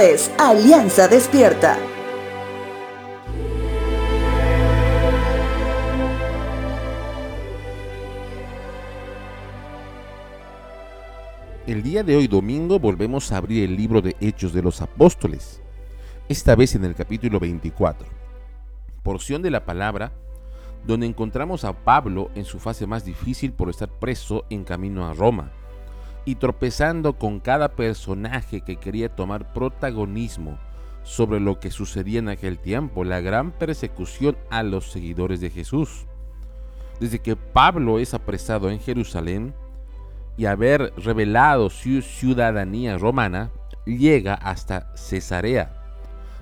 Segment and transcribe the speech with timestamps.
[0.00, 1.78] Es Alianza Despierta.
[11.66, 15.60] El día de hoy domingo volvemos a abrir el libro de Hechos de los Apóstoles,
[16.28, 18.08] esta vez en el capítulo 24,
[19.04, 20.12] porción de la palabra
[20.84, 25.14] donde encontramos a Pablo en su fase más difícil por estar preso en camino a
[25.14, 25.52] Roma
[26.24, 30.58] y tropezando con cada personaje que quería tomar protagonismo
[31.02, 36.06] sobre lo que sucedía en aquel tiempo, la gran persecución a los seguidores de Jesús.
[36.98, 39.54] Desde que Pablo es apresado en Jerusalén,
[40.36, 43.50] y haber revelado su ciudadanía romana,
[43.84, 45.70] llega hasta Cesarea,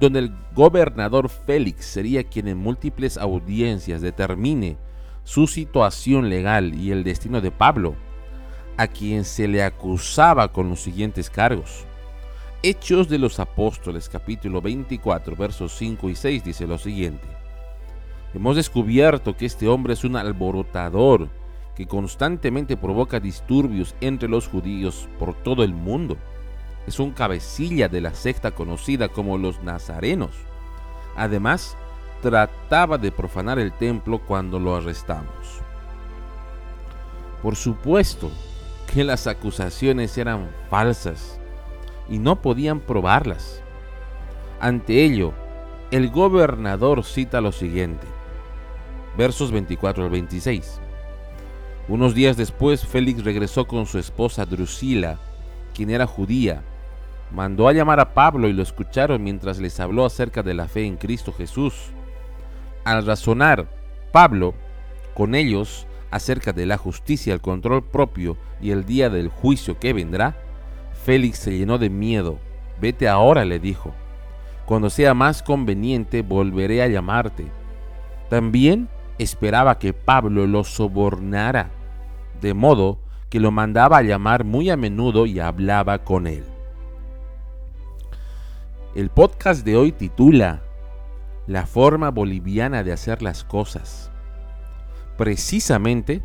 [0.00, 4.76] donde el gobernador Félix sería quien en múltiples audiencias determine
[5.24, 7.94] su situación legal y el destino de Pablo,
[8.76, 11.84] a quien se le acusaba con los siguientes cargos.
[12.62, 17.26] Hechos de los Apóstoles capítulo 24 versos 5 y 6 dice lo siguiente.
[18.34, 21.28] Hemos descubierto que este hombre es un alborotador,
[21.74, 26.16] que constantemente provoca disturbios entre los judíos por todo el mundo.
[26.86, 30.32] Es un cabecilla de la secta conocida como los nazarenos.
[31.16, 31.76] Además,
[32.20, 35.60] trataba de profanar el templo cuando lo arrestamos.
[37.42, 38.30] Por supuesto
[38.92, 41.38] que las acusaciones eran falsas
[42.08, 43.62] y no podían probarlas.
[44.60, 45.32] Ante ello,
[45.90, 48.06] el gobernador cita lo siguiente,
[49.16, 50.80] versos 24 al 26.
[51.88, 55.18] Unos días después, Félix regresó con su esposa Drusila,
[55.74, 56.62] quien era judía.
[57.30, 60.84] Mandó a llamar a Pablo y lo escucharon mientras les habló acerca de la fe
[60.84, 61.90] en Cristo Jesús.
[62.84, 63.68] Al razonar
[64.10, 64.54] Pablo
[65.14, 65.86] con ellos
[66.16, 70.36] acerca de la justicia, el control propio y el día del juicio que vendrá,
[71.04, 72.38] Félix se llenó de miedo.
[72.80, 73.94] Vete ahora, le dijo.
[74.66, 77.46] Cuando sea más conveniente, volveré a llamarte.
[78.28, 78.88] También
[79.18, 81.70] esperaba que Pablo lo sobornara
[82.40, 82.98] de modo
[83.30, 86.44] que lo mandaba a llamar muy a menudo y hablaba con él.
[88.94, 90.62] El podcast de hoy titula
[91.46, 94.10] La forma boliviana de hacer las cosas,
[95.16, 96.22] precisamente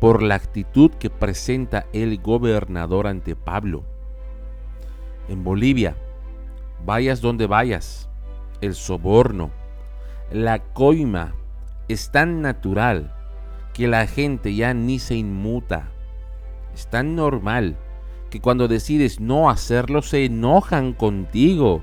[0.00, 3.84] por la actitud que presenta el gobernador ante Pablo.
[5.28, 5.96] En Bolivia,
[6.84, 8.08] vayas donde vayas,
[8.60, 9.50] el soborno,
[10.30, 11.34] la coima
[11.88, 13.14] es tan natural
[13.72, 15.90] que la gente ya ni se inmuta.
[16.74, 17.76] Es tan normal
[18.30, 21.82] que cuando decides no hacerlo se enojan contigo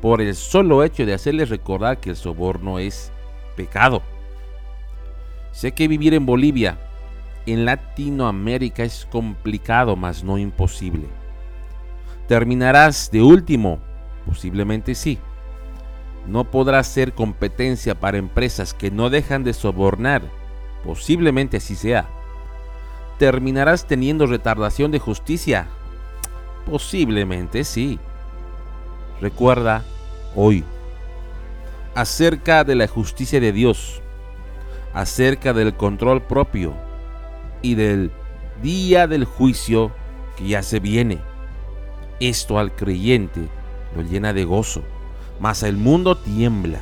[0.00, 3.12] por el solo hecho de hacerles recordar que el soborno es
[3.56, 4.02] pecado.
[5.54, 6.76] Sé que vivir en Bolivia,
[7.46, 11.06] en Latinoamérica es complicado, mas no imposible.
[12.28, 13.78] ¿Terminarás de último?
[14.26, 15.18] Posiblemente sí.
[16.26, 20.22] No podrás ser competencia para empresas que no dejan de sobornar
[20.84, 22.06] Posiblemente así sea.
[23.18, 25.66] ¿Terminarás teniendo retardación de justicia?
[26.70, 27.98] Posiblemente sí.
[29.20, 29.82] Recuerda
[30.34, 30.64] hoy
[31.94, 34.02] acerca de la justicia de Dios,
[34.94, 36.72] acerca del control propio
[37.60, 38.12] y del
[38.62, 39.92] día del juicio
[40.36, 41.18] que ya se viene.
[42.20, 43.48] Esto al creyente
[43.94, 44.82] lo llena de gozo,
[45.40, 46.78] mas el mundo tiembla.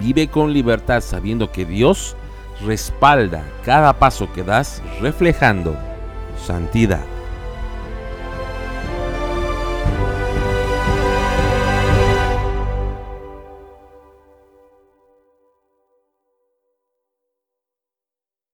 [0.00, 2.16] Vive con libertad sabiendo que Dios
[2.64, 5.76] respalda cada paso que das reflejando
[6.38, 7.11] santidad.